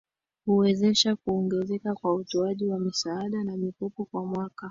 [0.45, 4.55] Kuwezesha kuongezeka kwa utoaji wa misaada na mikopo kwa mwaka